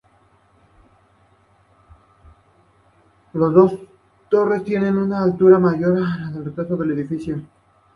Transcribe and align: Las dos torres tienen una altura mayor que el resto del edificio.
Las 3.33 3.53
dos 3.53 3.73
torres 4.31 4.63
tienen 4.63 4.97
una 4.97 5.21
altura 5.21 5.59
mayor 5.59 5.99
que 6.33 6.37
el 6.39 6.55
resto 6.55 6.75
del 6.75 6.93
edificio. 6.93 7.39